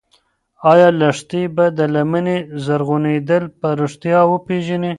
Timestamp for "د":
1.77-1.79